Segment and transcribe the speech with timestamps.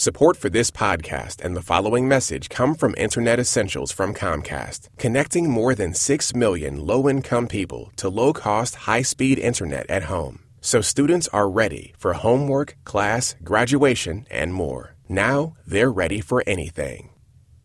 [0.00, 5.50] Support for this podcast and the following message come from Internet Essentials from Comcast, connecting
[5.50, 10.46] more than 6 million low income people to low cost, high speed internet at home.
[10.62, 14.96] So students are ready for homework, class, graduation, and more.
[15.06, 17.10] Now they're ready for anything.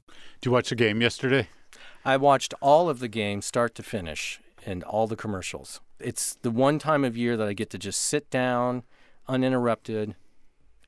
[0.09, 1.47] Did you watch the game yesterday?
[2.03, 5.79] I watched all of the game start to finish and all the commercials.
[6.01, 8.83] It's the one time of year that I get to just sit down
[9.25, 10.15] uninterrupted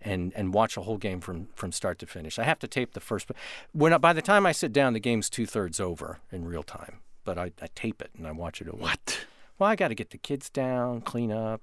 [0.02, 2.40] and and watch a whole game from from start to finish.
[2.40, 3.30] I have to tape the first.
[3.72, 7.00] When by the time I sit down, the game's two thirds over in real time.
[7.24, 8.78] But I, I tape it and I watch it over.
[8.78, 9.26] What?
[9.60, 11.62] Well, I got to get the kids down, clean up,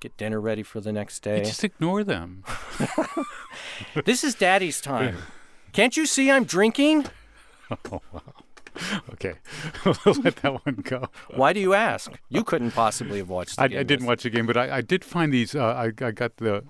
[0.00, 1.38] get dinner ready for the next day.
[1.38, 2.44] You just ignore them.
[4.04, 5.16] this is Daddy's time.
[5.72, 7.06] Can't you see I'm drinking?
[7.70, 8.22] oh wow.
[9.12, 9.34] Okay,
[9.84, 11.08] we'll let that one go.
[11.34, 12.12] Why do you ask?
[12.28, 13.58] You couldn't possibly have watched.
[13.58, 15.54] I, I, didn't watch the game, but I, I did find these.
[15.54, 16.62] Uh, I, I got the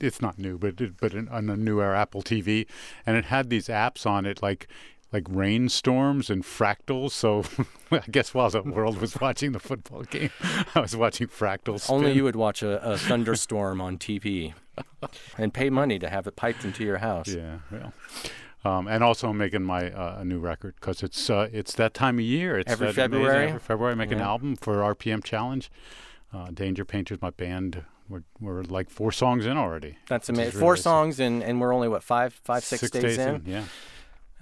[0.00, 2.66] it's not new, but it, but on the newer Apple TV,
[3.06, 4.68] and it had these apps on it like
[5.12, 7.12] like rainstorms and fractals.
[7.12, 7.44] So
[7.90, 10.30] I guess while the world was watching the football game,
[10.74, 11.80] I was watching fractals.
[11.80, 11.96] Spin.
[11.96, 14.54] Only you would watch a, a thunderstorm on TV
[15.36, 17.28] and pay money to have it piped into your house.
[17.28, 17.92] Yeah, well.
[18.64, 21.94] Um, and also I'm making my uh, a new record because it's uh, it's that
[21.94, 22.58] time of year.
[22.58, 23.48] It's every February.
[23.48, 24.16] Every February, I make yeah.
[24.16, 25.70] an album for RPM Challenge.
[26.32, 29.96] Uh, Danger Painters, my band, we're, we're like four songs in already.
[30.08, 30.52] That's amazing.
[30.52, 33.34] Really four songs and and we're only what five five six, six days, days in?
[33.36, 33.42] in.
[33.46, 33.64] Yeah.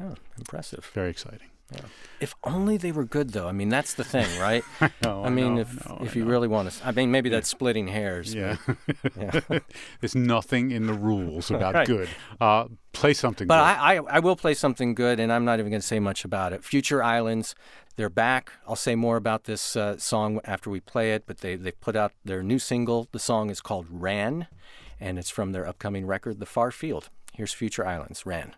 [0.01, 0.91] Oh, impressive.
[0.95, 1.48] Very exciting.
[1.73, 1.81] Yeah.
[2.20, 3.48] If only they were good, though.
[3.48, 4.62] I mean, that's the thing, right?
[5.03, 7.89] no, I mean, know, if if you really want to, I mean, maybe that's splitting
[7.89, 8.33] hairs.
[8.33, 8.57] Yeah.
[9.19, 9.41] yeah.
[10.01, 11.87] There's nothing in the rules about right.
[11.87, 12.09] good.
[12.41, 13.47] Uh, play something.
[13.47, 13.80] But good.
[13.80, 16.25] I, I I will play something good, and I'm not even going to say much
[16.25, 16.64] about it.
[16.64, 17.55] Future Islands,
[17.97, 18.52] they're back.
[18.66, 21.24] I'll say more about this uh, song after we play it.
[21.27, 23.08] But they they put out their new single.
[23.12, 24.48] The song is called Ran,
[25.00, 27.08] and it's from their upcoming record, The Far Field.
[27.33, 28.55] Here's Future Islands, Ran.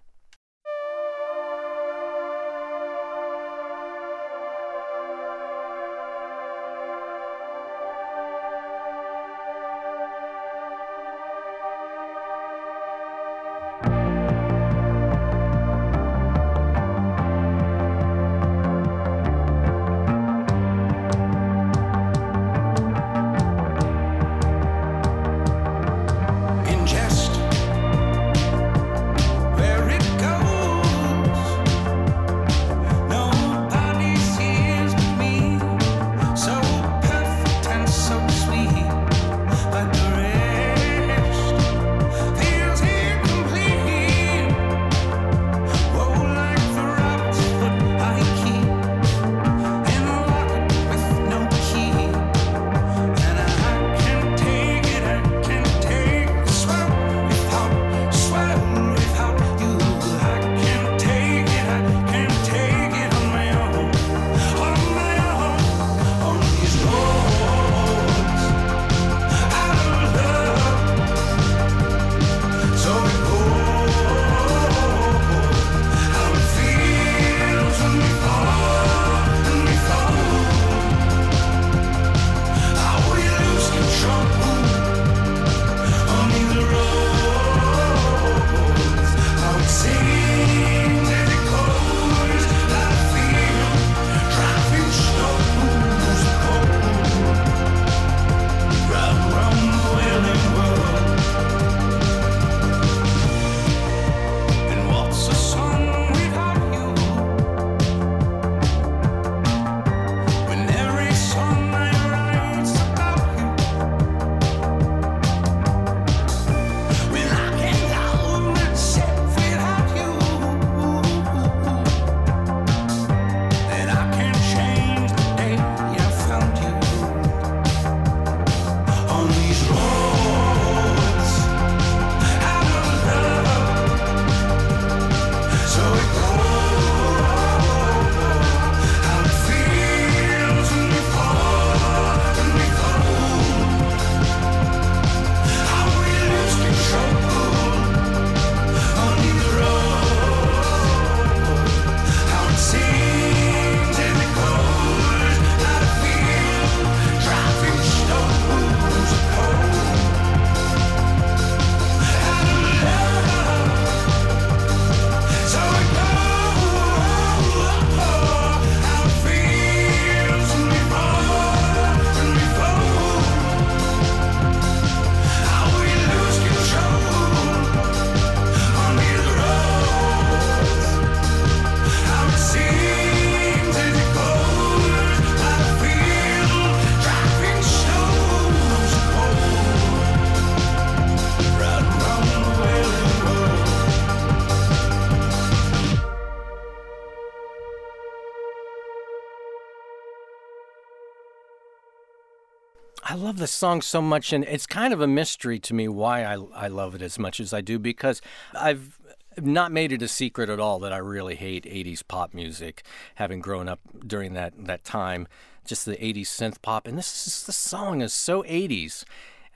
[203.11, 206.25] I love this song so much, and it's kind of a mystery to me why
[206.25, 208.21] I, I love it as much as I do because
[208.53, 208.99] I've
[209.41, 212.83] not made it a secret at all that I really hate 80s pop music,
[213.15, 215.27] having grown up during that, that time,
[215.65, 216.87] just the 80s synth pop.
[216.87, 219.05] And this is, this song is so 80s.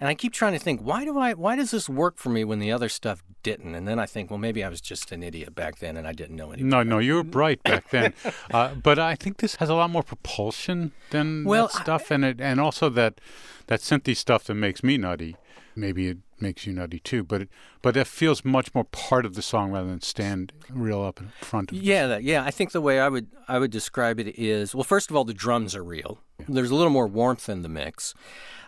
[0.03, 2.43] And I keep trying to think, why do I why does this work for me
[2.43, 3.77] when the other stuff didn't?
[3.77, 6.13] And then I think, well, maybe I was just an idiot back then and I
[6.13, 6.71] didn't know anything.
[6.71, 8.13] No, no, you were bright back then.
[8.51, 12.25] uh, but I think this has a lot more propulsion than Well, that stuff, and
[12.25, 13.21] it and also that
[13.69, 15.37] that synthy stuff that makes me nutty.
[15.77, 17.49] Maybe it makes you nutty too, but it,
[17.81, 21.29] but it feels much more part of the song rather than stand real up in
[21.43, 21.79] front of.
[21.79, 22.43] Yeah, that, yeah.
[22.45, 25.25] I think the way I would I would describe it is well, first of all,
[25.25, 26.19] the drums are real.
[26.49, 28.15] There's a little more warmth in the mix,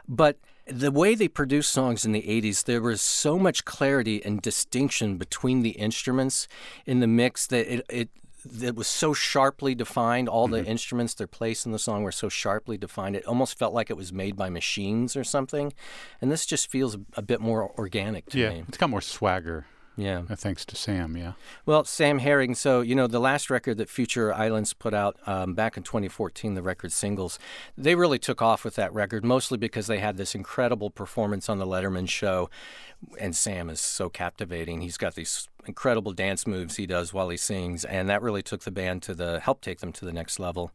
[0.07, 4.41] but the way they produced songs in the 80s, there was so much clarity and
[4.41, 6.49] distinction between the instruments
[6.87, 8.09] in the mix that it, it
[8.63, 10.29] it was so sharply defined.
[10.29, 10.71] All the mm-hmm.
[10.71, 13.17] instruments, their place in the song were so sharply defined.
[13.17, 15.73] It almost felt like it was made by machines or something.
[16.21, 18.65] And this just feels a, a bit more organic to Yeah, me.
[18.69, 19.67] it's got more swagger.
[19.97, 20.23] Yeah.
[20.29, 21.17] uh, thanks to Sam.
[21.17, 21.33] Yeah.
[21.67, 22.55] Well, Sam Herring.
[22.55, 26.55] So you know the last record that Future Islands put out um, back in 2014,
[26.55, 27.39] the record singles,
[27.77, 31.59] they really took off with that record, mostly because they had this incredible performance on
[31.59, 32.51] the Letterman show,
[33.21, 34.81] and Sam is so captivating.
[34.81, 38.63] He's got these incredible dance moves he does while he sings, and that really took
[38.63, 40.73] the band to the helped take them to the next level.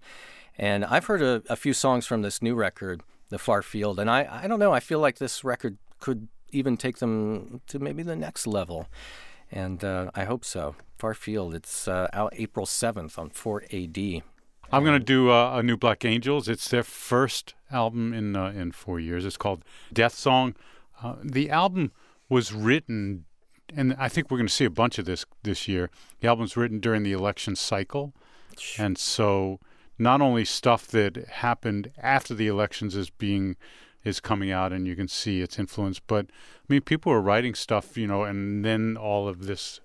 [0.57, 4.09] And I've heard a, a few songs from this new record, The Far Field, and
[4.09, 4.73] I I don't know.
[4.73, 8.87] I feel like this record could even take them to maybe the next level
[9.51, 10.75] and uh, I hope so.
[10.97, 14.21] Far Field, it's uh, out April 7th on 4AD.
[14.71, 16.47] I'm going to do uh, a new Black Angels.
[16.47, 19.25] It's their first album in uh, in four years.
[19.25, 20.55] It's called Death Song.
[21.01, 21.91] Uh, the album
[22.27, 23.25] was written,
[23.75, 25.89] and I think we're going to see a bunch of this this year.
[26.19, 28.13] The album's written during the election cycle,
[28.77, 29.59] and so
[29.97, 33.55] not only stuff that happened after the elections is being
[34.03, 35.99] is coming out, and you can see its influence.
[35.99, 39.79] But I mean, people were writing stuff, you know, and then all of this,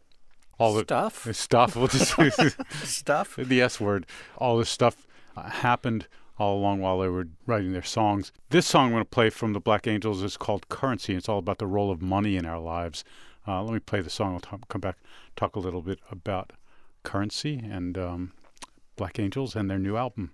[0.59, 1.25] all Stuff?
[1.25, 1.77] the stuff.
[1.77, 2.15] We'll just
[2.87, 3.35] Stuff?
[3.39, 4.07] the S word.
[4.39, 5.07] All this stuff
[5.37, 6.07] uh, happened
[6.39, 8.33] all along while they were writing their songs.
[8.51, 11.15] This song I'm going to play from the Black Angels is called Currency.
[11.15, 13.05] It's all about the role of money in our lives.
[13.47, 14.35] Uh, let me play the song.
[14.35, 14.97] I'll t- come back,
[15.37, 16.53] talk a little bit about
[17.03, 18.33] currency and um,
[18.97, 20.33] Black Angels and their new album.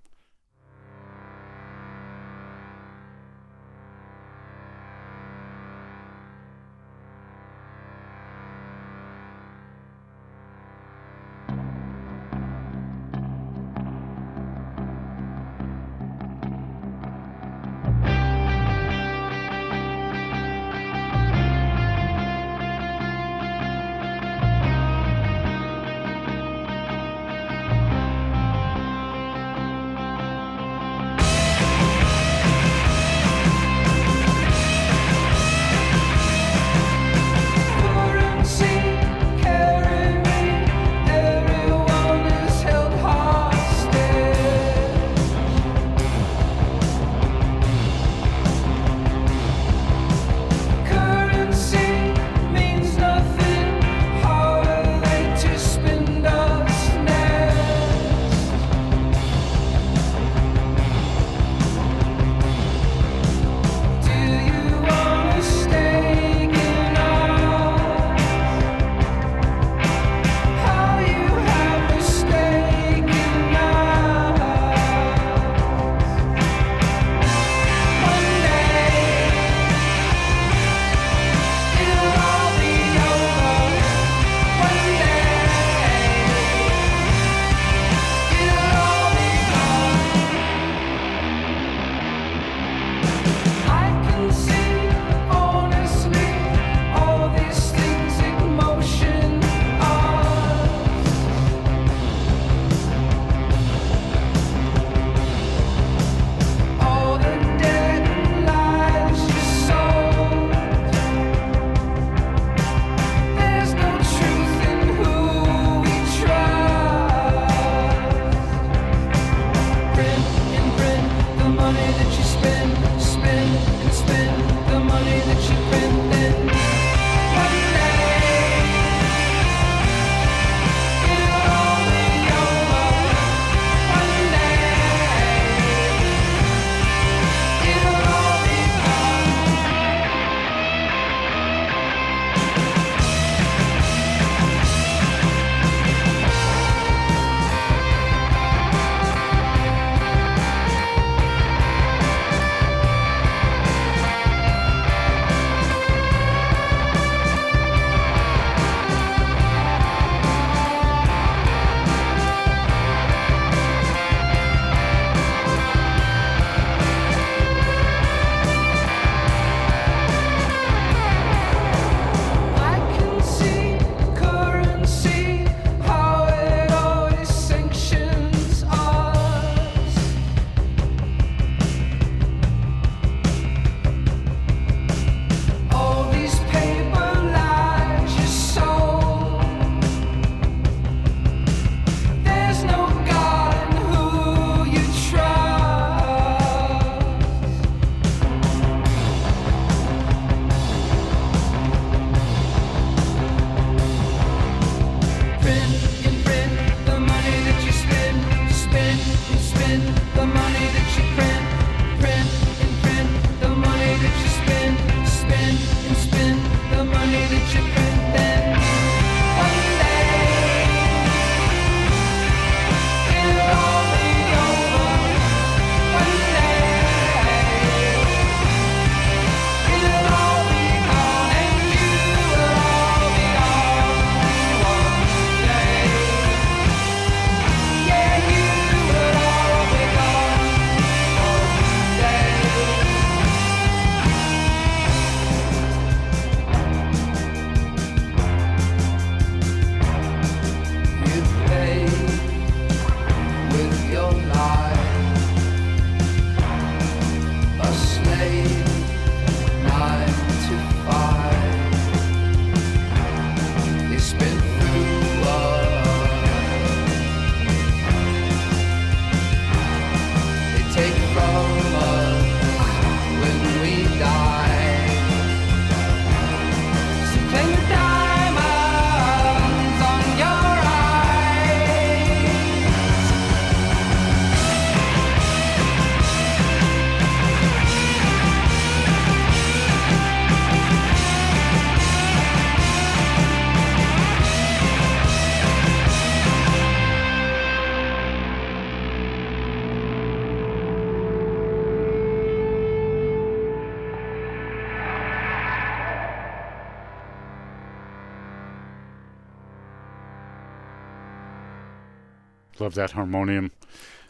[312.61, 313.51] Love that harmonium.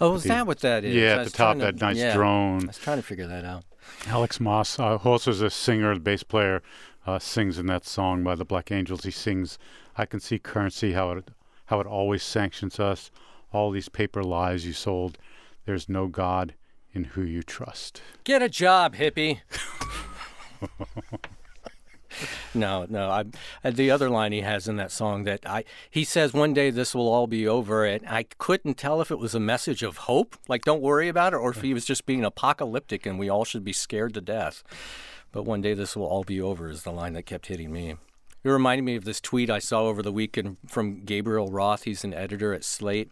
[0.01, 0.95] Oh, is that what that is?
[0.95, 2.67] Yeah, at the top, to- that nice yeah, I drone.
[2.67, 3.65] was trying to figure that out.
[4.07, 6.63] Alex Maas, uh, who also is a singer, the bass player,
[7.07, 9.05] uh, sings in that song by the Black Angels.
[9.05, 9.59] He sings,
[9.97, 11.29] "I can see currency, how it,
[11.67, 13.11] how it always sanctions us.
[13.53, 15.19] All these paper lies you sold.
[15.67, 16.55] There's no God
[16.93, 19.41] in who you trust." Get a job, hippie.
[22.55, 23.09] no, no.
[23.09, 23.25] I,
[23.65, 26.71] uh, the other line he has in that song that I he says one day
[26.71, 29.99] this will all be over, and I couldn't tell if it was a message of
[29.99, 33.29] hope, like don't worry about it, or if he was just being apocalyptic and we
[33.29, 34.63] all should be scared to death.
[35.33, 37.97] But one day this will all be over is the line that kept hitting me.
[38.43, 41.83] It reminded me of this tweet I saw over the weekend from Gabriel Roth.
[41.83, 43.11] He's an editor at Slate.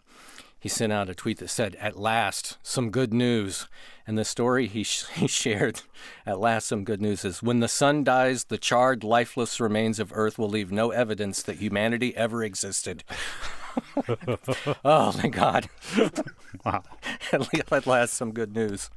[0.59, 3.69] He sent out a tweet that said, At last, some good news.
[4.09, 5.83] And the story he, sh- he shared,
[6.25, 10.13] At last, some good news is When the sun dies, the charred, lifeless remains of
[10.15, 13.05] Earth will leave no evidence that humanity ever existed.
[14.85, 15.69] oh, thank God.
[16.65, 16.83] Wow.
[17.31, 18.91] at, last, some good news.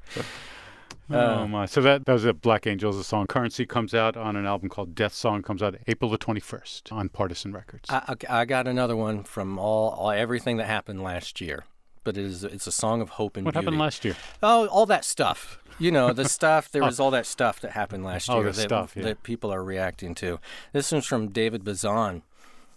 [1.09, 1.65] oh uh, my!
[1.65, 2.41] So that, that was it.
[2.41, 2.97] Black Angels.
[2.97, 5.41] The song "Currency" comes out on an album called Death Song.
[5.43, 7.89] Comes out April the twenty first on Partisan Records.
[7.89, 11.65] I, I I got another one from all, all everything that happened last year.
[12.03, 13.45] But it is it's a song of hope and beauty.
[13.45, 13.65] what beauty.
[13.65, 14.15] happened last year?
[14.41, 15.59] Oh, all that stuff.
[15.79, 16.71] You know, the stuff.
[16.71, 16.87] There oh.
[16.87, 19.03] was all that stuff that happened last Oh, year the that, stuff, yeah.
[19.03, 20.39] that people are reacting to.
[20.73, 22.23] This one's from David Bazan.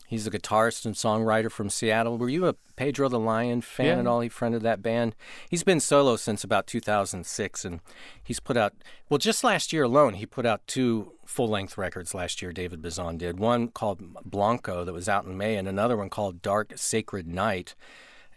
[0.06, 2.18] He's a guitarist and songwriter from Seattle.
[2.18, 3.98] Were you a Pedro the Lion fan Yeah.
[4.00, 4.20] at all?
[4.20, 5.16] He friended that band.
[5.48, 7.80] He's been solo since about 2006, and
[8.22, 8.74] he's put out
[9.08, 12.14] well, just last year alone, he put out two full-length records.
[12.14, 15.96] Last year, David Bazan did one called Blanco that was out in May, and another
[15.96, 17.74] one called Dark Sacred Night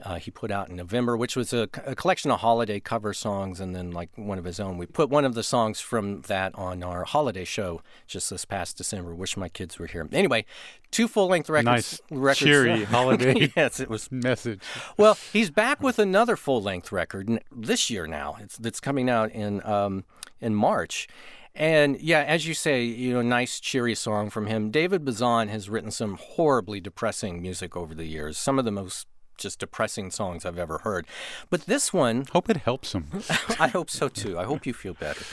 [0.03, 3.59] uh, he put out in November, which was a, a collection of holiday cover songs
[3.59, 4.77] and then like one of his own.
[4.77, 8.77] We put one of the songs from that on our holiday show just this past
[8.77, 9.15] December.
[9.15, 10.07] Wish my kids were here.
[10.11, 10.45] Anyway,
[10.91, 11.65] two full length records.
[11.65, 14.11] Nice, records cheery holiday yes, it was.
[14.11, 14.61] message.
[14.97, 18.37] Well, he's back with another full length record this year now.
[18.39, 20.05] It's that's coming out in um,
[20.39, 21.07] in March.
[21.55, 24.69] And yeah, as you say, you know, nice cheery song from him.
[24.69, 28.37] David Bazan has written some horribly depressing music over the years.
[28.37, 31.05] Some of the most just depressing songs I've ever heard.
[31.49, 33.07] But this one, Hope it helps him.
[33.59, 34.37] I hope so too.
[34.37, 35.23] I hope you feel better.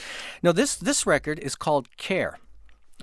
[0.41, 2.39] No, this this record is called Care.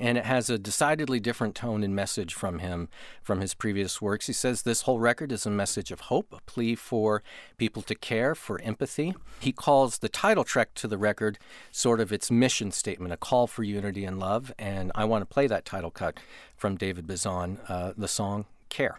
[0.00, 2.88] And it has a decidedly different tone and message from him
[3.22, 4.26] from his previous works.
[4.26, 7.22] He says this whole record is a message of hope, a plea for
[7.58, 9.14] people to care, for empathy.
[9.38, 11.38] He calls the title track to the record
[11.70, 14.50] sort of its mission statement, a call for unity and love.
[14.58, 16.18] And I want to play that title cut
[16.56, 18.98] from David Bazan, uh, the song Care.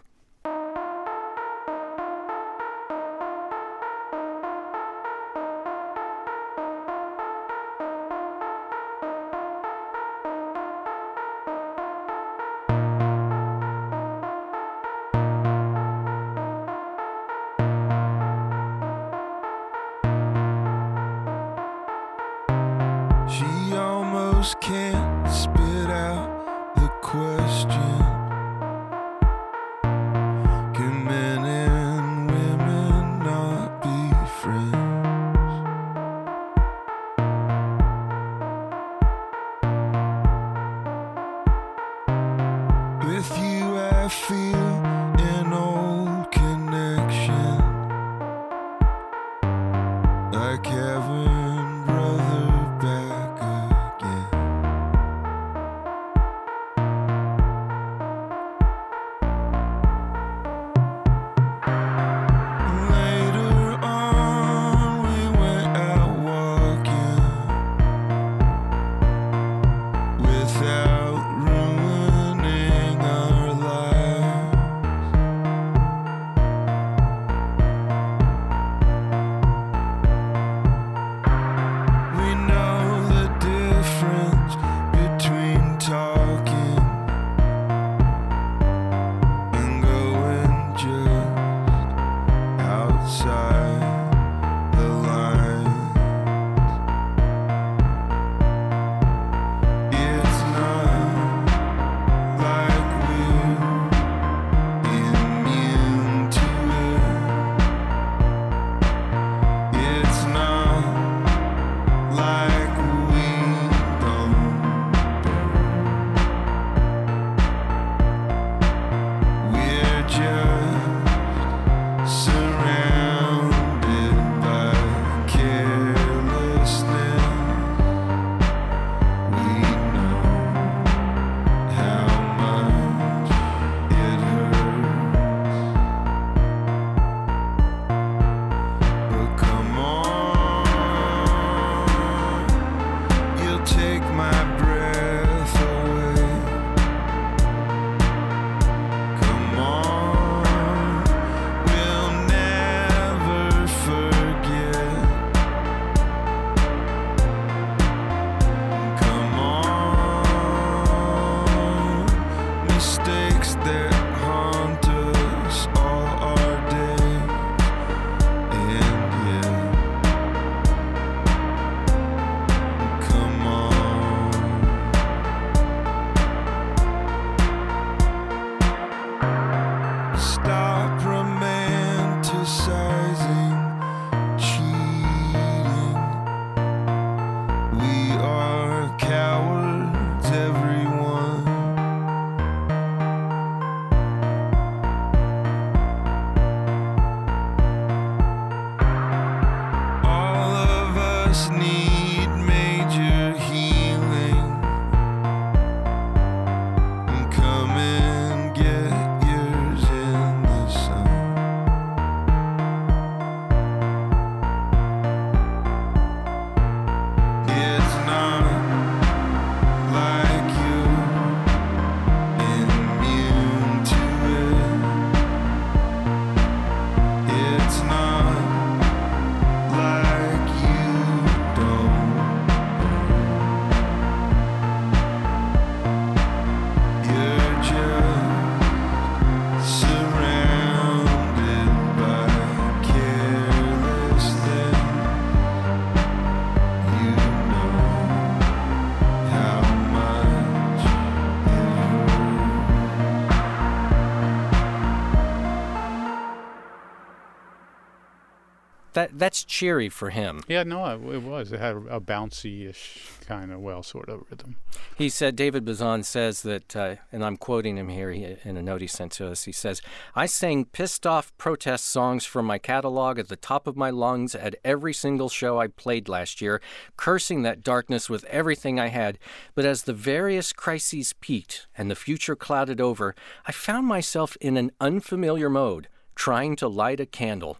[259.24, 260.44] That's cheery for him.
[260.48, 261.50] Yeah, no, it, was.
[261.50, 264.56] It had a bouncy-ish kind of, well, sort of rhythm.
[264.98, 268.62] He said, David Bazan says that, uh, and I'm quoting him here he, in a
[268.62, 269.44] note he sent to us.
[269.44, 269.80] He says,
[270.14, 274.34] I sang pissed off protest songs from my catalog at the top of my lungs
[274.34, 276.60] at every single show I played last year,
[276.98, 279.18] cursing that darkness with everything I had.
[279.54, 283.14] But as the various crises peaked and the future clouded over,
[283.46, 287.56] I found myself in an unfamiliar mode, trying to light a candle.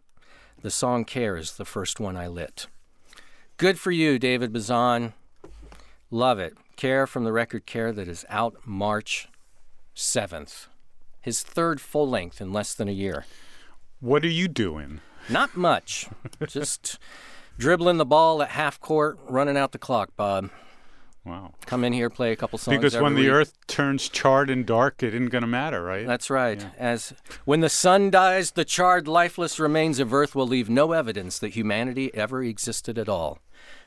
[0.65, 2.69] The song Care is the first one I lit.
[3.59, 5.13] Good for you, David Bazan.
[6.11, 6.57] Love it.
[6.77, 9.29] Care from the record Care that is out March
[9.95, 10.69] 7th.
[11.21, 13.27] His third full length in less than a year.
[14.01, 15.03] What are you doing?
[15.29, 16.09] Not much.
[16.47, 16.99] Just
[17.59, 20.49] dribbling the ball at half court, running out the clock, Bob.
[21.25, 21.55] Wow.
[21.65, 22.77] Come in here, play a couple songs.
[22.77, 23.31] Because when the week.
[23.31, 26.07] earth turns charred and dark, it isn't going to matter, right?
[26.07, 26.65] That's right.
[26.77, 27.15] As
[27.47, 31.55] when the sun dies, the charred, lifeless remains of Earth will leave no evidence that
[31.55, 33.39] humanity ever existed at all.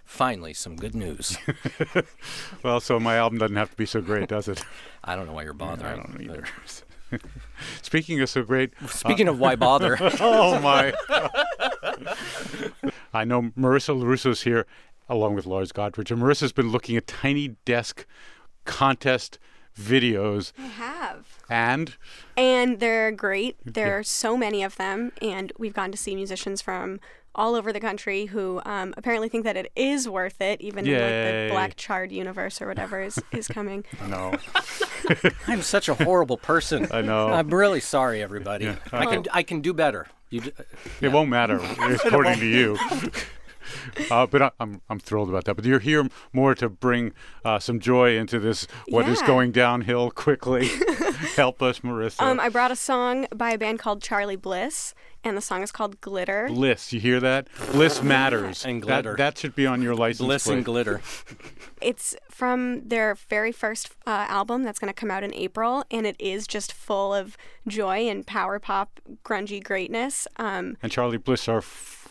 [0.03, 1.37] Finally, some good news.
[2.63, 4.63] well, so my album doesn't have to be so great, does it?
[5.03, 5.93] I don't know why you're bothering.
[5.93, 6.45] I don't either.
[7.81, 10.93] Speaking of so great, Speaking of why uh, bother, oh my!
[13.13, 14.65] I know Marissa Lorusso's here,
[15.09, 18.05] along with Lars Gotrich, and Marissa's been looking at Tiny Desk
[18.65, 19.39] contest
[19.79, 21.25] videos, I have.
[21.49, 21.95] and
[22.35, 23.57] And they're great.
[23.63, 25.11] There are so many of them.
[25.21, 26.99] And we've gotten to see musicians from
[27.35, 30.93] all over the country who um, apparently think that it is worth it, even in
[30.93, 33.85] like the Black Charred universe or whatever is, is coming.
[34.07, 34.33] no,
[35.47, 36.87] I'm such a horrible person.
[36.91, 37.27] I know.
[37.29, 38.75] I'm really sorry, everybody.
[38.91, 40.07] I can I can do better.
[40.31, 40.51] You, d-
[40.99, 41.57] it won't matter
[42.05, 42.75] according to you.
[44.11, 45.55] Uh, but I, I'm I'm thrilled about that.
[45.55, 49.27] But you're here more to bring uh, some joy into this what is Yeah.
[49.27, 50.67] going downhill quickly.
[51.35, 52.21] Help us, Marissa.
[52.21, 55.71] Um, I brought a song by a band called Charly Bliss, and the song is
[55.71, 56.47] called Glitter.
[56.47, 57.47] Bliss, you hear that?
[57.71, 58.63] Bliss matters.
[58.65, 59.15] And That- glitter.
[59.17, 60.55] That, should be on your license bliss plate.
[60.57, 61.01] and glitter.
[61.79, 66.07] It's from their very first uh, album that's going to come out in April, and
[66.07, 70.27] it is just full of joy and power pop, grungy greatness.
[70.37, 71.61] Um, And Charly Bliss are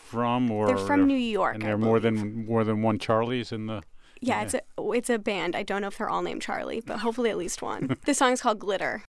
[0.07, 1.55] from or they're from New York.
[1.55, 3.83] and there are more than more than one Charlies in the.
[4.19, 5.55] Yeah, it's a it's a band.
[5.55, 7.97] I don't know if they're all named Charlie, but hopefully at least one.
[8.05, 9.03] this song is called Glitter.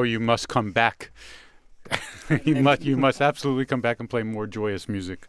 [0.00, 1.10] Oh, you must come back.
[2.44, 5.28] you must you must absolutely come back and play more joyous music.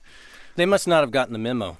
[0.55, 1.77] They must not have gotten the memo.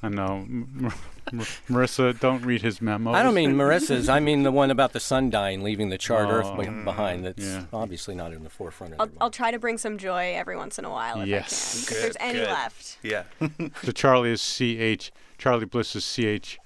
[0.00, 0.46] I know.
[0.48, 0.92] M-
[1.32, 3.12] M- Marissa, don't read his memo.
[3.12, 4.08] I don't mean Marissa's.
[4.08, 6.84] I mean the one about the sun dying, leaving the charred Earth Oh, be- mm,
[6.84, 7.24] behind.
[7.24, 7.64] That's yeah.
[7.72, 10.78] obviously not in the forefront of I'll, I'll try to bring some joy every once
[10.78, 11.52] in a while if Yes.
[11.52, 11.88] I can.
[11.88, 12.48] Good, if there's any good.
[12.48, 12.98] left.
[13.02, 13.22] Yeah.
[13.82, 15.10] So Charlie is C H.
[15.36, 16.58] Charly Bliss is C H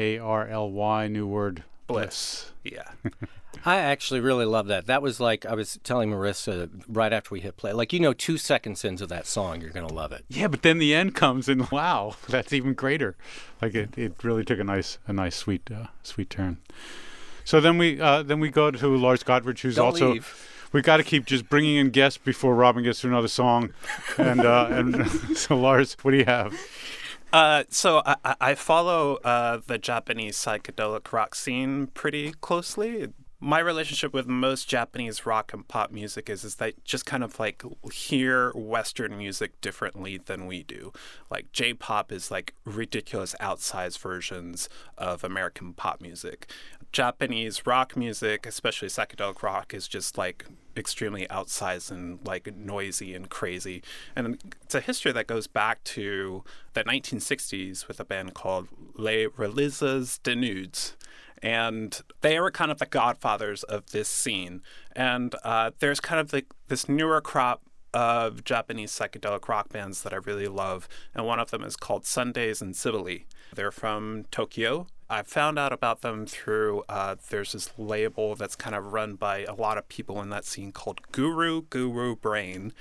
[0.00, 1.06] A R L Y.
[1.06, 1.62] New word.
[1.86, 2.50] Bliss.
[2.64, 2.88] Yeah.
[3.66, 4.86] I actually really love that.
[4.86, 7.72] That was like I was telling Marissa right after we hit play.
[7.72, 10.24] Like you know, two seconds into that song, you're gonna love it.
[10.28, 13.16] Yeah, but then the end comes and wow, that's even greater.
[13.62, 16.58] Like it, it really took a nice, a nice sweet, uh, sweet turn.
[17.46, 20.12] So then we, uh, then we go to Lars Gotrich, who's Don't also.
[20.14, 20.50] leave.
[20.72, 23.72] We got to keep just bringing in guests before Robin gets to another song,
[24.18, 26.54] and uh, and so Lars, what do you have?
[27.32, 33.08] Uh, so I, I- I follow uh, the Japanese psychedelic rock scene pretty closely.
[33.44, 37.38] My relationship with most Japanese rock and pop music is is that just kind of
[37.38, 40.94] like hear Western music differently than we do.
[41.30, 46.50] Like J-pop is like ridiculous outsized versions of American pop music.
[46.90, 53.28] Japanese rock music, especially psychedelic rock, is just like extremely outsized and like noisy and
[53.28, 53.82] crazy.
[54.16, 59.26] And it's a history that goes back to the 1960s with a band called Les
[59.26, 60.94] Rallizes Dénudés.
[61.44, 64.62] And they were kind of the godfathers of this scene.
[64.96, 70.12] And uh, there's kind of like this newer crop of Japanese psychedelic rock bands that
[70.12, 73.20] I really love, and one of them is called Sundays and Cybele.
[73.54, 74.88] They're from Tokyo.
[75.08, 79.44] I found out about them through uh, there's this label that's kind of run by
[79.44, 82.72] a lot of people in that scene called Guru Guru Brain.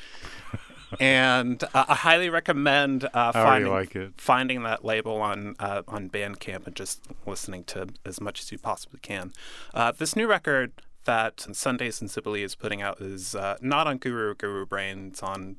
[0.99, 4.13] And uh, I highly recommend uh, finding like it.
[4.17, 8.57] finding that label on uh, on Bandcamp and just listening to as much as you
[8.57, 9.33] possibly can.
[9.73, 10.71] Uh, this new record
[11.05, 15.07] that Sundays and Cybele is putting out is uh, not on Guru Guru Brain.
[15.11, 15.57] It's on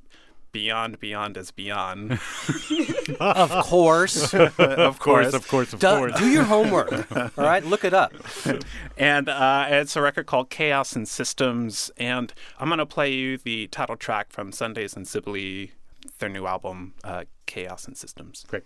[0.54, 2.20] Beyond Beyond is Beyond.
[3.20, 4.32] Of course.
[4.58, 6.18] of course, of course, of Do, course.
[6.18, 6.92] do your homework.
[7.38, 8.12] All right, look it up.
[8.96, 11.90] And uh, it's a record called Chaos and Systems.
[11.98, 15.68] And I'm going to play you the title track from Sundays and Cybele,
[16.18, 18.46] their new album, uh, Chaos and Systems.
[18.48, 18.64] Great.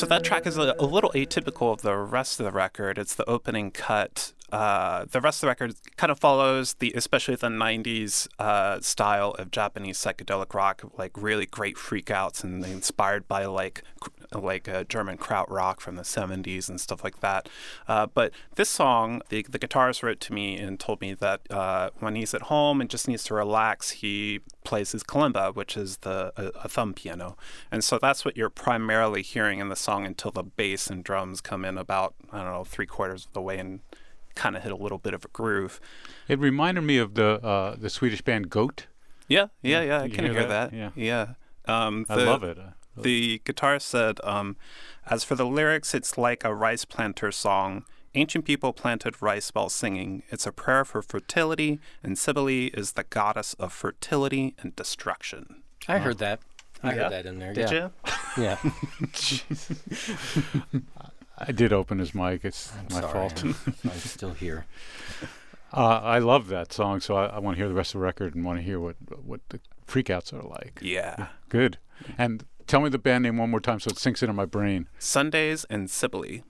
[0.00, 2.96] So that track is a, a little atypical of the rest of the record.
[2.96, 4.32] It's the opening cut.
[4.50, 9.32] Uh, the rest of the record kind of follows the, especially the '90s uh, style
[9.32, 13.82] of Japanese psychedelic rock, like really great freakouts and inspired by like
[14.34, 17.48] like uh, German krautrock from the '70s and stuff like that.
[17.88, 21.90] Uh, but this song, the the guitarist wrote to me and told me that uh,
[21.98, 25.98] when he's at home and just needs to relax, he plays his kalimba, which is
[25.98, 27.36] the a, a thumb piano,
[27.72, 31.40] and so that's what you're primarily hearing in the song until the bass and drums
[31.40, 33.80] come in about I don't know three quarters of the way and
[34.36, 35.80] kind of hit a little bit of a groove.
[36.28, 38.86] It reminded me of the uh, the Swedish band Goat.
[39.28, 40.00] Yeah, yeah, yeah.
[40.00, 40.70] I You can hear hear that?
[40.70, 40.76] that.
[40.76, 40.90] Yeah.
[40.94, 41.26] yeah.
[41.66, 42.58] Um, I love it.
[43.02, 44.56] The guitarist said, um,
[45.06, 47.84] "As for the lyrics, it's like a rice planter song."
[48.14, 50.24] Ancient people planted rice while singing.
[50.30, 55.62] It's a prayer for fertility, and Cybele is the goddess of fertility and destruction.
[55.86, 56.40] I heard that.
[56.82, 57.02] I Yeah?
[57.04, 57.52] heard that in there.
[57.54, 57.88] Did yeah.
[58.36, 58.42] you?
[58.42, 58.58] Yeah.
[61.38, 62.44] I did open his mic.
[62.44, 63.12] It's my Sorry.
[63.12, 63.44] fault.
[63.84, 64.66] I'm still here.
[65.72, 68.04] Uh, I love that song, so I, I want to hear the rest of the
[68.04, 70.80] record and want to hear what what the freakouts are like.
[70.82, 71.28] Yeah.
[71.48, 71.78] Good.
[72.18, 74.88] And tell me the band name one more time so it sinks into my brain.
[74.98, 76.42] Sundays and Cybele.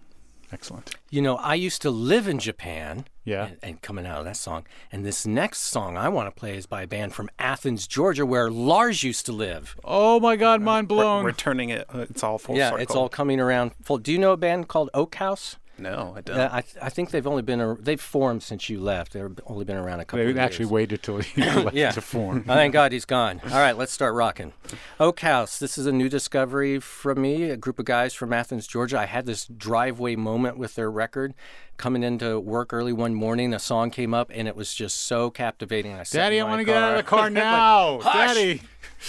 [0.53, 0.95] Excellent.
[1.11, 3.05] You know, I used to live in Japan.
[3.25, 3.47] Yeah.
[3.47, 4.67] And, and coming out of that song.
[4.91, 8.27] And this next song I want to play is by a band from Athens, Georgia,
[8.27, 9.77] where Lars used to live.
[9.85, 11.23] Oh my God, mind We're, blown.
[11.25, 11.87] we're turning it.
[11.95, 12.83] uh, It's all full yeah, circle.
[12.83, 13.99] it's all coming around full.
[13.99, 15.57] Do you know a band called Oak House?
[15.81, 16.37] No, I don't.
[16.39, 19.15] Uh, I, I think they've only been ar- they've formed since you left.
[19.15, 20.25] They've only been around a couple.
[20.25, 20.73] they of actually years.
[20.73, 21.91] waited till he left Yeah.
[21.93, 22.45] to form.
[22.49, 23.41] Oh, thank God he's gone.
[23.45, 24.53] All right, let's start rocking.
[25.01, 25.59] Oak House.
[25.59, 27.45] This is a new discovery from me.
[27.51, 28.99] A group of guys from Athens, Georgia.
[29.01, 31.35] I had this driveway moment with their record.
[31.79, 35.31] Coming into work early one morning, a song came up, and it was just so
[35.31, 35.95] captivating.
[35.95, 38.01] I said, Daddy, I want to get out of the car now.
[38.03, 38.63] "Hush!" Daddy.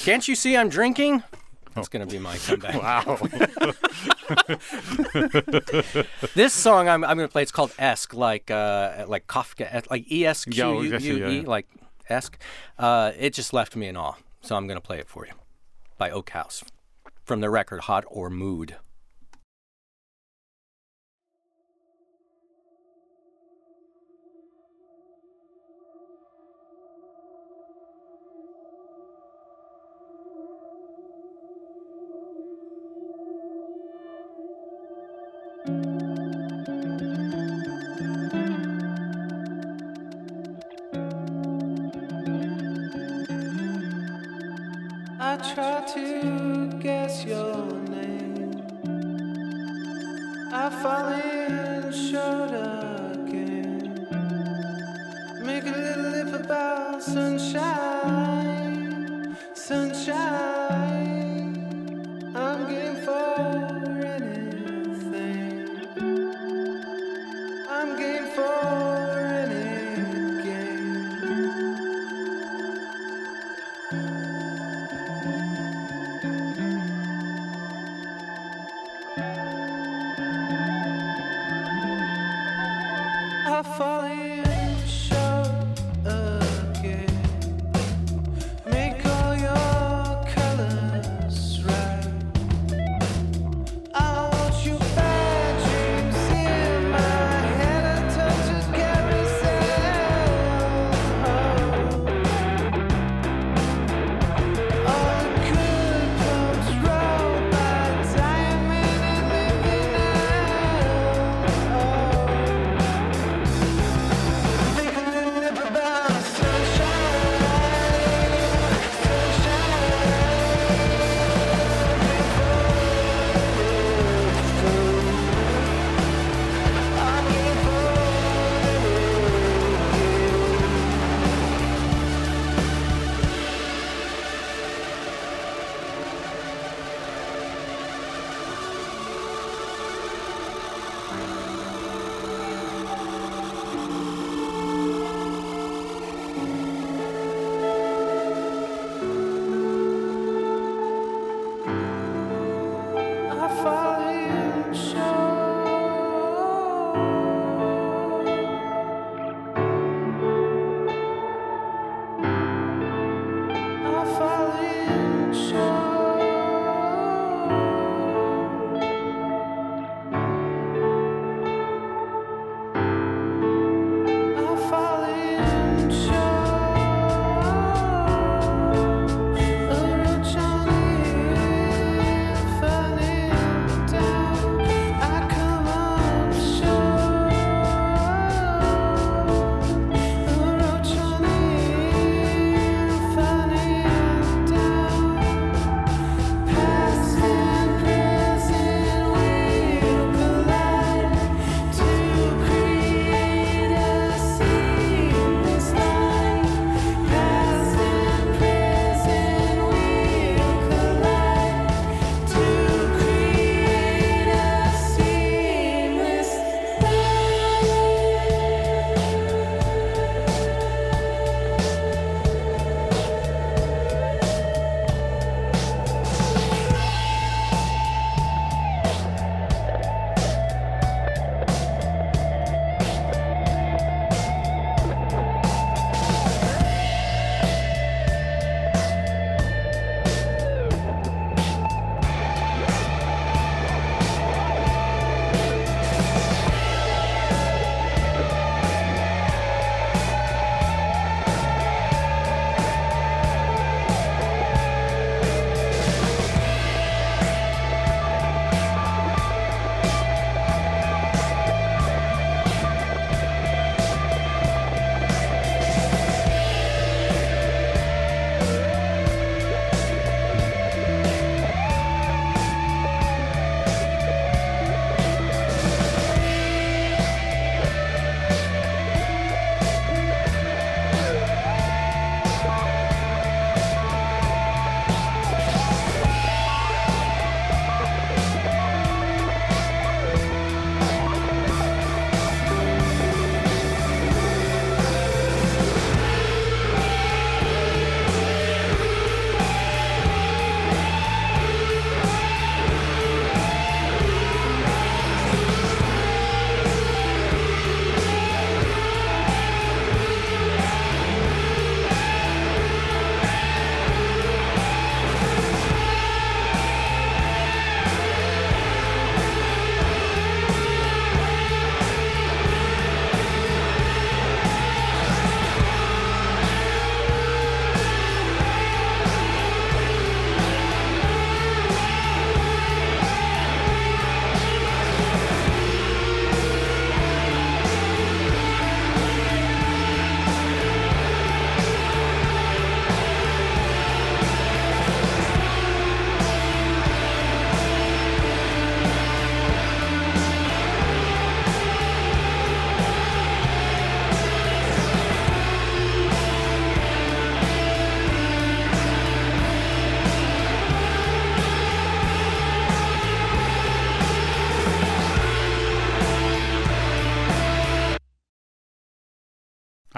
[0.04, 1.22] Can't you see I'm drinking?
[1.76, 2.76] That's gonna be my comeback.
[2.82, 3.18] Wow.
[6.36, 7.44] This song I'm, I'm gonna play.
[7.44, 11.30] It's called Esque, like uh, like Kafka, like E S Q U yes, U yeah,
[11.30, 11.68] E, like
[12.10, 12.38] Esque.
[12.78, 14.16] Uh, it just left me in awe.
[14.42, 15.34] So I'm gonna play it for you
[15.98, 16.64] by Oak House
[17.24, 18.76] from the record Hot or Mood.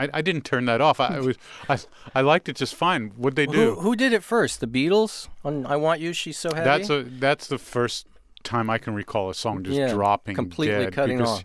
[0.03, 0.99] I, I didn't turn that off.
[0.99, 1.37] I, I was
[1.69, 1.77] I,
[2.15, 3.11] I liked it just fine.
[3.17, 3.75] What'd they do?
[3.75, 4.59] who did it first?
[4.59, 6.65] The Beatles on "I Want You." She's so heavy.
[6.65, 8.07] That's a that's the first
[8.43, 11.43] time I can recall a song just Yeah, dropping completely dead cutting because off.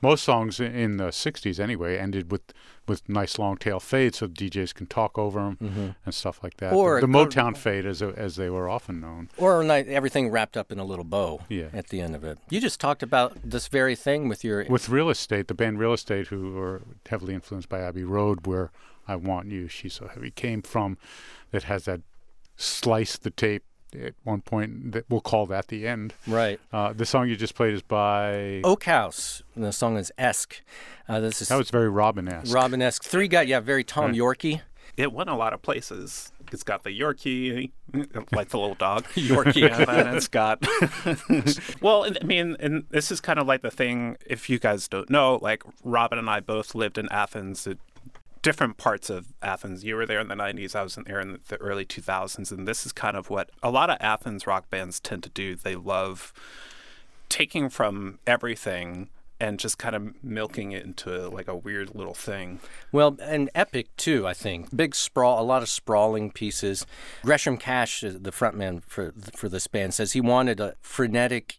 [0.00, 2.42] most songs in the '60s anyway ended with
[2.88, 6.72] with nice long tail fades, so DJs can talk over them and stuff like that.
[6.72, 6.76] Mm-hmm.
[6.76, 9.28] Or the, the go- Motown fade, as as they were often known.
[9.36, 11.40] or everything wrapped up in a little bow.
[11.48, 11.68] Yeah.
[11.72, 14.64] At the end of it, you just talked about this very thing with your.
[14.68, 18.70] With Real Estate, the band Real Estate, who were heavily influenced by Abbey Road, where
[19.08, 20.98] "I Want You, She's So Heavy" came from,
[21.50, 22.00] that has that
[22.56, 23.64] slice the tape
[24.04, 24.92] at one point.
[24.92, 26.14] That we'll call that the end.
[26.26, 26.60] right.
[26.72, 28.60] Uh, the song you just played is by.
[28.64, 29.42] Oak House.
[29.54, 30.60] And the song is Esque.
[31.08, 32.54] Uh, this is That was very Robin-esque.
[32.54, 33.04] Robin-esque.
[33.04, 33.42] Three guy.
[33.42, 34.60] Yeah, very Tom Yorkie.
[34.96, 36.32] It went a lot of places.
[36.52, 37.72] It's got the Yorkie,
[38.32, 39.04] like the little dog.
[39.14, 39.68] Yorkie.
[39.88, 40.64] and it's got.
[41.82, 44.16] well, I mean, and this is kind of like the thing.
[44.26, 47.78] If you guys don't know, like Robin and I both lived in Athens at
[48.46, 49.82] different parts of Athens.
[49.82, 50.76] You were there in the '90s.
[50.76, 53.72] I was in there in the early 2000s, and this is kind of what a
[53.72, 55.56] lot of Athens rock bands tend to do.
[55.56, 56.32] They love
[57.28, 59.08] taking from everything
[59.40, 62.60] and just kind of milking it into like a weird little thing.
[62.92, 64.74] Well, and epic too, I think.
[64.74, 66.86] Big sprawl, a lot of sprawling pieces.
[67.24, 71.58] Gresham Cash, the frontman for for this band, says he wanted a frenetic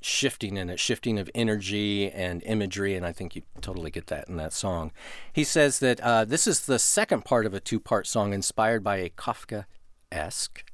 [0.00, 4.28] shifting in it, shifting of energy and imagery, and I think you totally get that
[4.28, 4.92] in that song.
[5.32, 8.96] He says that uh, this is the second part of a two-part song inspired by
[8.96, 10.64] a Kafka-esque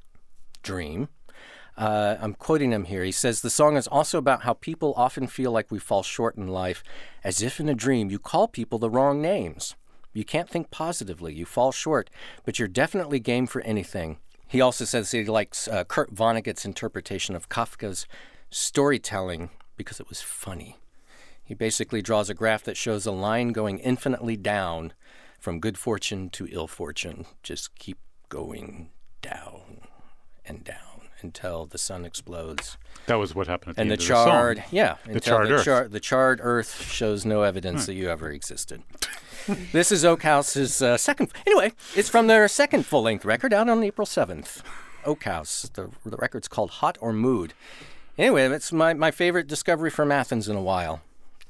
[0.62, 1.08] dream.
[1.76, 3.02] Uh, I'm quoting him here.
[3.02, 6.36] He says the song is also about how people often feel like we fall short
[6.36, 6.84] in life,
[7.24, 9.74] as if in a dream you call people the wrong names.
[10.12, 11.34] You can't think positively.
[11.34, 12.10] You fall short,
[12.44, 14.18] but you're definitely game for anything.
[14.46, 18.06] He also says he likes uh, Kurt Vonnegut's interpretation of Kafka's
[18.54, 20.76] storytelling because it was funny.
[21.42, 24.92] He basically draws a graph that shows a line going infinitely down
[25.38, 27.26] from good fortune to ill fortune.
[27.42, 27.98] Just keep
[28.28, 28.90] going
[29.20, 29.82] down
[30.46, 30.78] and down
[31.20, 32.78] until the sun explodes.
[33.06, 34.68] That was what happened at the And the end of charred, the song.
[34.72, 35.64] yeah, until charred the, earth.
[35.64, 38.82] char- the charred earth shows no evidence that you ever existed.
[39.72, 41.30] this is Oak House's uh, second.
[41.46, 44.62] Anyway, it's from their second full-length record out on April seventh.
[45.04, 45.68] Oak House.
[45.74, 47.52] The, the record's called Hot or Mood.
[48.16, 51.02] Anyway, it's my, my favorite discovery from Athens in a while.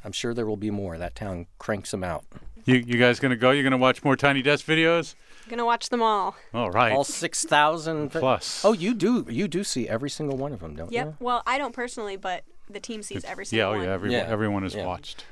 [0.05, 0.99] I'm sure there will be more.
[0.99, 2.25] That town cranks them out.
[2.65, 3.51] You, you guys gonna go?
[3.51, 5.15] You're gonna watch more Tiny Desk videos?
[5.49, 6.35] Gonna watch them all.
[6.55, 6.93] All right.
[6.93, 8.65] All six thousand Plus.
[8.65, 11.05] Oh, you do you do see every single one of them, don't Yep.
[11.05, 11.11] you?
[11.11, 11.17] Yep.
[11.21, 13.85] Well, I don't personally, but the team sees every yeah, single oh one.
[13.85, 14.27] yeah, everyone, Yeah.
[14.27, 14.87] everyone is Yeah.
[14.87, 15.25] watched.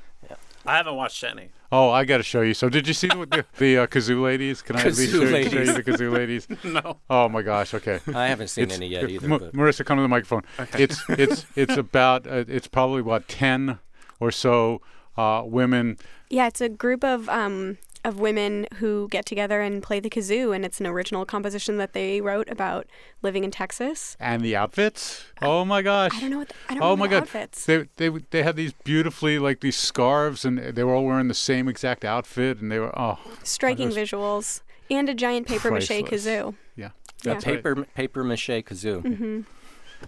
[0.65, 1.49] I haven't watched any.
[1.71, 2.53] Oh, I got to show you.
[2.53, 4.61] So, did you see the the, the uh, kazoo ladies?
[4.61, 6.47] Can I at least Kazoo show, you- show you the kazoo ladies?
[6.63, 6.97] No.
[7.09, 7.73] Oh my gosh.
[7.73, 7.99] Okay.
[8.13, 9.27] I haven't seen It's- any yet either.
[9.27, 10.43] Ma- Marissa, come to the microphone.
[10.59, 10.83] Okay.
[10.83, 13.79] It's it's it's about uh, it's probably about ten
[14.19, 14.81] or so
[15.17, 15.97] uh, women.
[16.29, 20.53] Yeah, it's a group of um of women who get together and play the kazoo,
[20.55, 22.85] and it's an original composition that they wrote about
[23.21, 24.17] living in Texas.
[24.19, 25.23] And the outfits?
[25.41, 26.11] Oh my gosh!
[26.15, 27.21] I don't know what the, I don't Oh my the God!
[27.23, 27.65] outfits.
[27.65, 31.33] They they they had these beautifully like these scarves, and they were all wearing the
[31.33, 35.87] same exact outfit, and they were oh Striking those- visuals and a giant paper mache
[35.89, 36.55] kazoo.
[36.75, 36.89] yeah.
[37.23, 37.33] Yeah.
[37.33, 37.55] That's right.
[37.55, 39.01] paper paper mache kazoo.
[39.01, 39.41] Mm-hmm.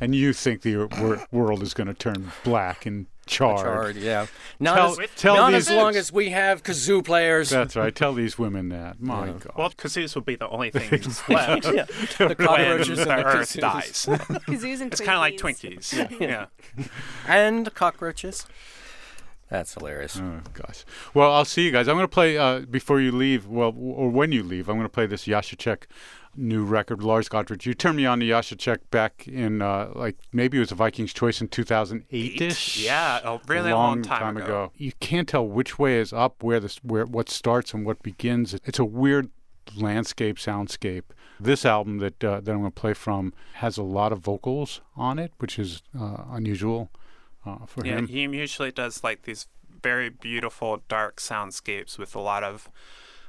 [0.02, 3.60] And you think the world is going to turn black and charred?
[3.64, 4.28] Charred, yeah.
[4.60, 7.50] Not, Tell- as, tell not these- as long as we have kazoo players.
[7.50, 7.94] That's right.
[7.94, 9.02] Tell these women that.
[9.02, 9.32] My Yeah.
[9.34, 9.52] God.
[9.58, 10.90] Well, kazoos would be the only thing
[11.30, 13.60] left the when cockroaches the and the Earth kazoos.
[13.62, 14.06] dies.
[14.46, 15.94] Kazoos and It's kind of like Twinkies.
[15.94, 16.20] Twinkies.
[16.22, 16.46] Yeah.
[17.28, 18.46] And cockroaches.
[19.50, 20.18] That's hilarious.
[20.20, 20.84] Oh gosh.
[21.14, 21.88] Well, I'll see you guys.
[21.88, 23.46] I'm going to play uh, before you leave.
[23.48, 25.84] Well, w- or when you leave, I'm going to play this Jacaszek
[26.38, 27.66] new record, Lars Gotrich.
[27.66, 31.14] You turned me on to Jacaszek back in uh, like maybe it was a Viking's
[31.14, 32.84] Choice in 2008ish.
[32.84, 34.72] Yeah, a really long long time ago.
[34.78, 38.54] You can't tell which way is up, where this, where what starts and what begins.
[38.66, 39.30] It's a weird
[39.76, 41.04] landscape, soundscape.
[41.40, 44.82] This album that uh, that I'm going to play from has a lot of vocals
[44.96, 46.92] on it, which is uh, unusual
[47.46, 48.08] uh, for Yeah, him.
[48.08, 49.48] he usually does like these
[49.84, 52.70] very beautiful dark soundscapes with a lot of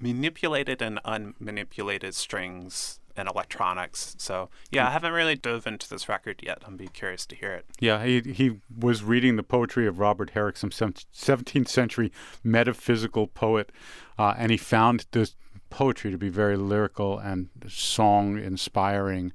[0.00, 4.14] manipulated and unmanipulated strings and electronics.
[4.18, 6.62] So yeah, I haven't really dove into this record yet.
[6.66, 7.66] I'm be curious to hear it.
[7.80, 12.12] Yeah, he he was reading the poetry of Robert Herrick, some 17th century
[12.44, 13.72] metaphysical poet,
[14.18, 15.34] uh, and he found this
[15.70, 19.32] poetry to be very lyrical and song inspiring.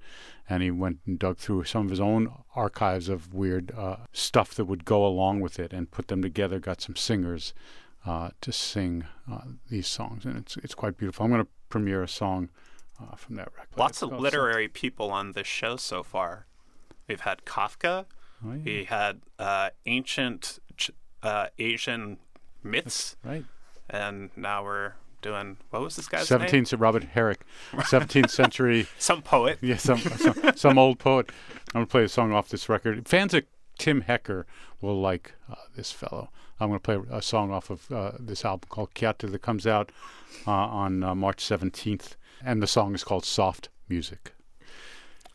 [0.49, 4.53] And he went and dug through some of his own archives of weird uh, stuff
[4.55, 6.59] that would go along with it and put them together.
[6.59, 7.53] Got some singers
[8.05, 11.25] to sing uh, these songs, and it's it's quite beautiful.
[11.25, 12.49] I'm going to premiere a song
[13.01, 13.77] uh, from that record.
[13.77, 16.45] Lots of literary people on this show so far.
[17.07, 18.05] We've had Kafka.
[18.45, 18.59] Oh, yeah.
[18.65, 20.91] We had uh, ancient Ch-
[21.21, 22.17] uh, Asian
[22.63, 23.45] myths, Right.
[23.89, 26.81] and now we're doing what was this guy's 17th name?
[26.81, 27.41] Robert Herrick,
[27.73, 28.87] 17th century.
[28.97, 29.59] Some poet.
[29.61, 31.29] Yeah, some, some some old poet.
[31.67, 33.07] I'm gonna play a song off this record.
[33.07, 33.43] Fans of
[33.77, 34.45] Tim Hecker
[34.81, 36.29] will like uh, this fellow.
[36.61, 39.91] I'm gonna play a song off of uh, this album called Kwiaty that comes out
[40.45, 42.11] uh, on uh, March 17th,
[42.45, 44.35] and the song is called Soft Music.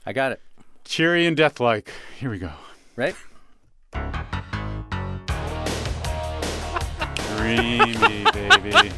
[0.07, 0.41] I got it.
[0.85, 1.91] Cheery and deathlike.
[2.21, 2.53] Here we go.
[2.95, 3.17] Right?
[7.37, 7.97] Dreamy,
[8.33, 8.93] baby.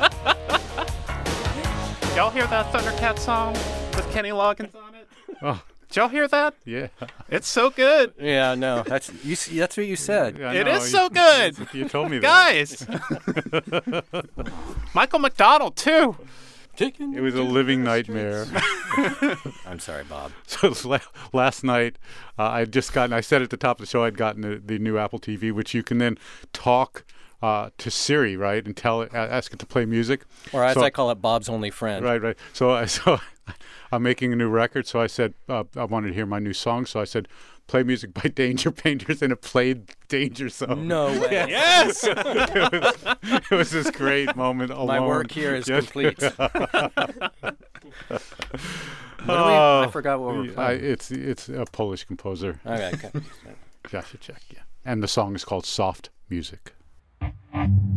[2.15, 3.55] Y'all hear that Thundercat song
[3.97, 5.09] with Kenny Loggins on it?
[5.41, 6.55] Oh, Did y'all hear that?
[6.67, 6.89] yeah.
[7.31, 8.13] It's so good.
[8.21, 8.83] Yeah, no.
[8.83, 9.33] That's you.
[9.33, 10.41] s- That's what you said.
[10.43, 11.57] I It know, is you- so good.
[11.73, 12.23] You told me that.
[12.23, 12.87] Guys.
[14.95, 16.17] Michael McDonald too.
[16.81, 18.47] It was a living nightmare.
[19.67, 20.31] I'm sorry, Bob.
[20.47, 21.01] So la-
[21.33, 21.97] last night,
[22.39, 23.13] uh, I had just gotten.
[23.13, 25.51] I said at the top of the show, I'd gotten the, the new Apple TV,
[25.53, 26.17] which you can then
[26.53, 27.05] talk
[27.43, 30.25] uh, to Siri, right, and tell it, ask it to play music.
[30.53, 32.05] Or as So- I call it, Bob's only friend.
[32.05, 32.37] Right, right.
[32.53, 33.19] So I so
[33.93, 34.87] I'm making a new record.
[34.87, 36.85] So I said uh, I wanted to hear my new song.
[36.87, 37.29] So I said,
[37.69, 40.89] play music by Danger Painters, and it played Danger Zone.
[40.89, 41.29] No way.
[41.49, 42.03] Yes.
[42.05, 44.87] it, was, it was this great moment alone.
[44.89, 45.85] My work here is Yes.
[45.85, 46.19] complete.
[49.27, 53.11] We, I Oh, forgot what we're I, it's it's a Polish composer, okay, okay.
[53.85, 54.61] Jacek, yeah.
[54.85, 56.73] And the song is called Soft Music.
[57.59, 57.88] Thank you.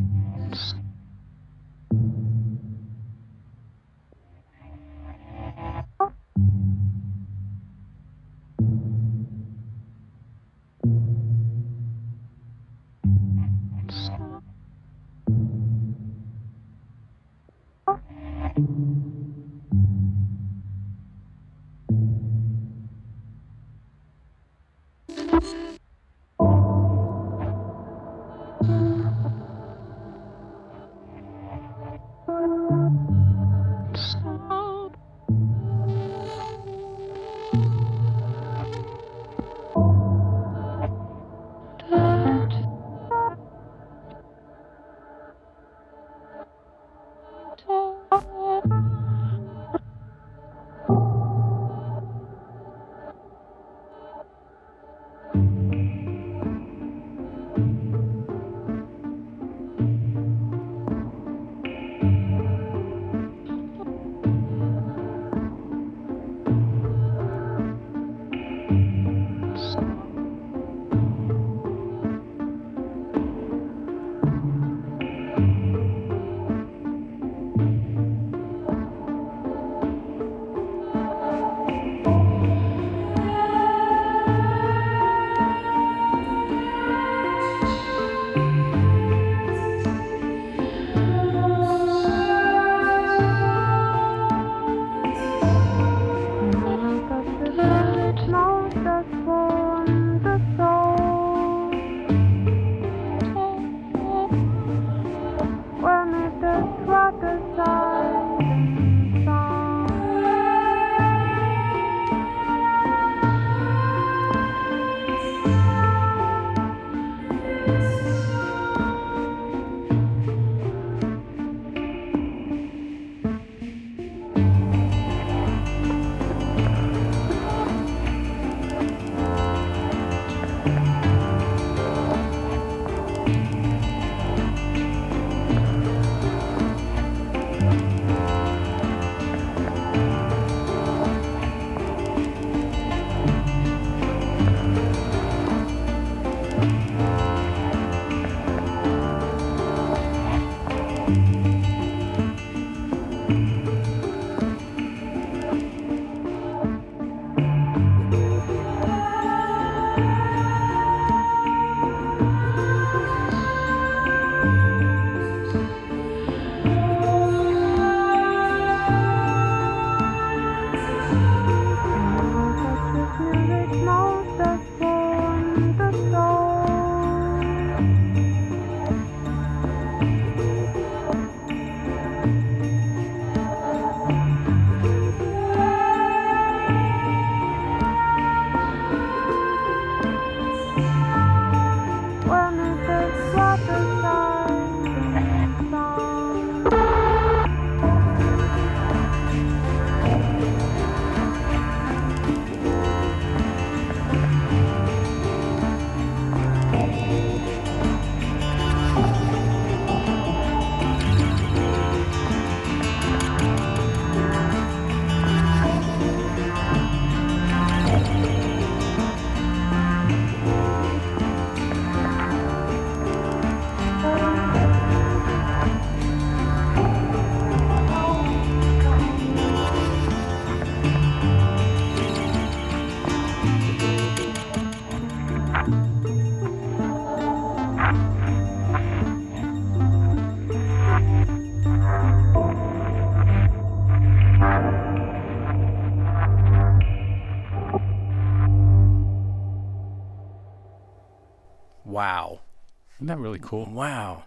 [253.12, 253.66] That really cool?
[253.66, 254.24] Wow.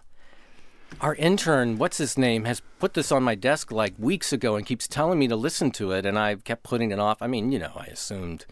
[1.01, 4.63] Our intern, what's his name, has put this on my desk like weeks ago and
[4.63, 7.19] keeps telling me to listen to it, and I kept putting it off.
[7.19, 8.45] I mean, you know, I assumed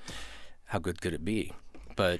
[0.65, 1.53] how good could it be,
[1.95, 2.19] but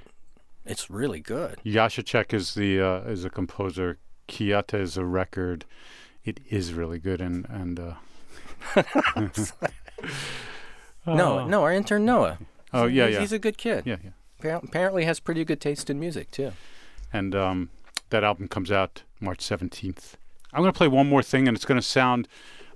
[0.64, 1.58] it's really good.
[1.66, 3.98] Jacaszek is the uh, is a composer.
[4.28, 5.66] Kwiaty is a record.
[6.24, 7.94] It is really good, and and uh,
[11.08, 12.38] Noah, no, our intern Noah.
[12.76, 13.88] oh yeah he's, yeah he's a good kid.
[13.88, 14.12] yeah yeah.
[14.40, 16.52] Appar- Apparently has pretty good taste in music too.
[17.12, 17.72] and um,
[18.14, 20.14] that album comes out March 17th.
[20.54, 22.28] I'm going to play one more thing, and it's going to sound.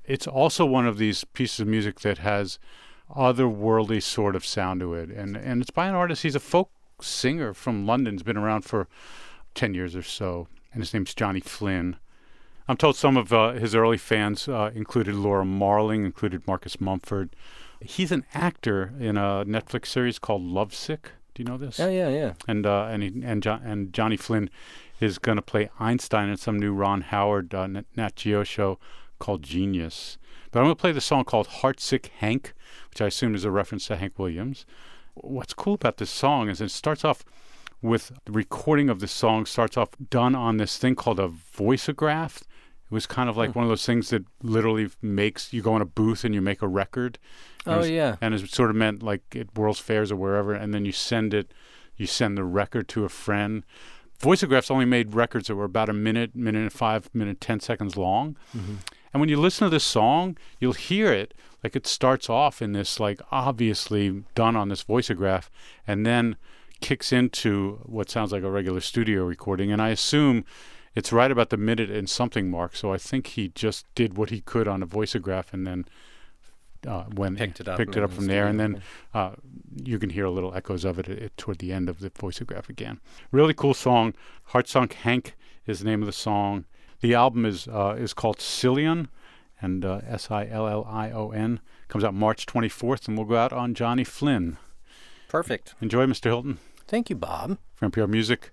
[0.03, 2.57] It's also one of these pieces of music that has
[3.15, 6.23] otherworldly sort of sound to it, and and it's by an artist.
[6.23, 8.15] He's a folk singer from London.
[8.15, 8.87] He's been around for
[9.53, 11.97] ten years or so, and his name's Johnny Flynn.
[12.67, 17.29] I'm told some of uh, his early fans uh, included Laura Marling, included Marcus Mumford.
[17.79, 21.11] He's an actor in a Netflix series called Lovesick.
[21.35, 21.79] Do you know this?
[21.79, 22.33] Oh yeah, yeah.
[22.47, 24.49] and uh, and he, and jo- and Johnny Flynn
[24.99, 28.79] is going to play Einstein in some new Ron Howard uh, Nat- Geo show
[29.19, 30.17] called Genius.
[30.51, 32.53] But I'm going to play the song called Heartsick Hank,
[32.89, 34.65] which I assume is a reference to Hank Williams.
[35.15, 37.23] What's cool about this song is it starts off
[37.81, 42.41] with the recording of the song starts off done on this thing called a voiceograph.
[42.41, 45.81] It was kind of like one of those things that literally makes you go in
[45.81, 47.19] a booth and you make a record.
[47.65, 48.15] And Oh was- yeah.
[48.21, 51.33] and it sort of meant like at World's Fairs or wherever, and then you send
[51.33, 51.51] it,
[51.97, 53.63] you send the record to a friend.
[54.19, 57.95] Voiceographs only made records that were about a minute, minute and five, minute ten seconds
[57.95, 58.35] long.
[58.55, 58.75] Mm-hmm.
[59.13, 62.73] And when you listen to this song, you'll hear it like it starts off in
[62.73, 65.49] this like obviously done on this voiceograph,
[65.85, 66.35] and then
[66.81, 69.71] kicks into what sounds like a regular studio recording.
[69.71, 70.45] And I assume
[70.95, 72.75] it's right about the minute and something mark.
[72.75, 75.85] So I think he just did what he could on a voiceograph, and then
[76.87, 78.81] uh, when Picked it up picked it up from there, and then
[79.13, 79.31] uh,
[79.83, 82.69] you can hear a little echoes of it, at toward the end of the voiceograph
[82.69, 82.99] again.
[83.31, 84.13] Really cool song.
[84.45, 85.35] Heart Sunk Hank
[85.65, 86.65] is the name of the song.
[87.01, 89.09] The album is uh, is called Sillion,
[89.61, 93.27] and uh, S I L L I O N comes out March 24th, and we'll
[93.27, 94.57] go out on Johnny Flynn.
[95.27, 95.75] Perfect.
[95.81, 96.25] Enjoy, Mr.
[96.25, 96.59] Hilton.
[96.87, 97.57] Thank you, Bob.
[97.75, 98.51] From NPR Music,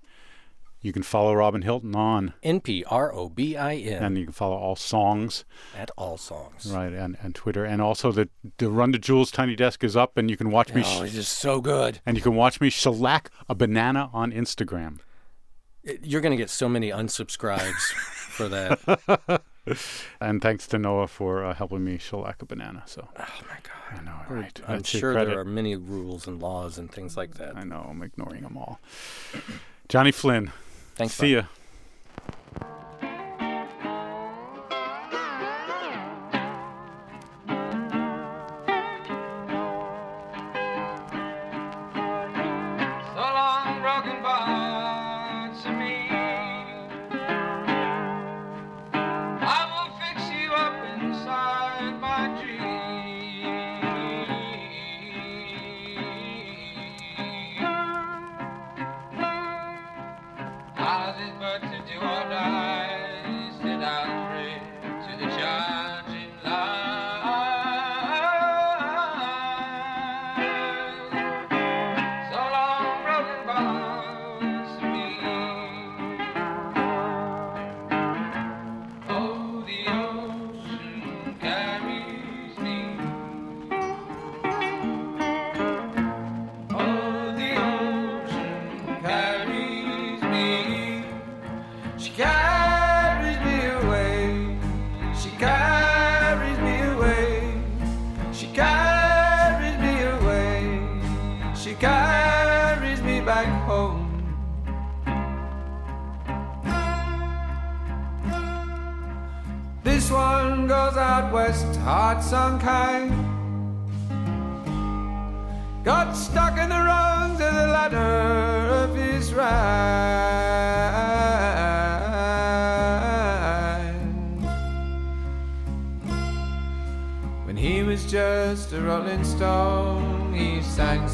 [0.85, 4.25] you can follow Robin Hilton on, N P R O B I N and you
[4.25, 5.43] can follow all songs,
[5.75, 6.71] at all songs.
[6.71, 8.29] right, and, and Twitter, and also the
[8.59, 10.83] the Run the Jewels Tiny Desk is up, and you can watch me.
[10.85, 11.99] Oh, sh- it's just so good.
[12.05, 14.99] and you can watch me shellac a banana on Instagram.
[15.83, 17.71] It- You're gonna get so many unsubscribes
[18.35, 19.41] for that.
[20.21, 22.83] And thanks to Noah for uh, helping me shellac a banana.
[22.85, 23.71] So Oh my god.
[23.99, 24.59] I know, right?
[24.67, 27.55] I'm That's sure there are many rules and laws and things like that.
[27.57, 27.87] I know.
[27.89, 28.79] I'm ignoring them all.
[29.89, 30.51] Johnny Flynn.
[30.95, 31.13] Thanks.
[31.15, 31.43] See Bob.
[31.43, 31.64] ya.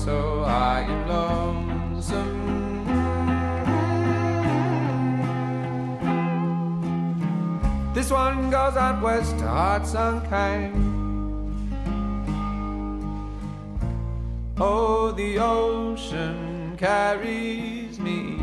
[0.06, 2.42] so I am lonesome.
[7.94, 9.46] This one goes out west to
[10.28, 10.74] kind
[14.58, 18.40] Oh, the ocean carries me.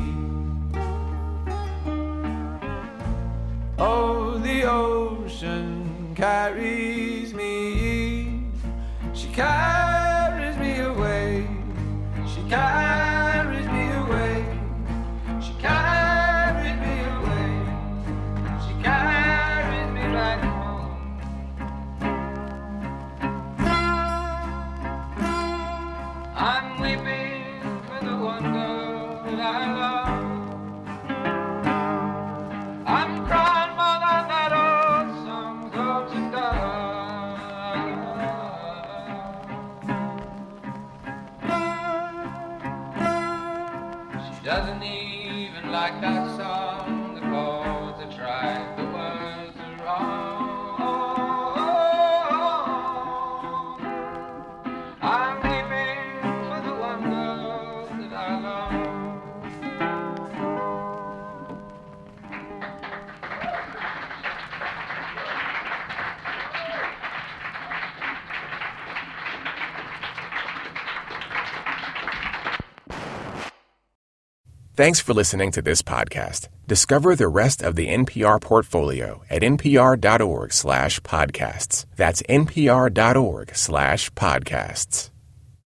[3.79, 8.45] Oh, the ocean carries me.
[9.13, 10.08] She carries.
[12.49, 13.08] God.
[74.79, 76.47] Thanks for listening to this podcast.
[76.68, 81.85] Discover the rest of the NPR portfolio at npr.org slash podcasts.
[81.97, 85.11] That's npr.org slash podcasts.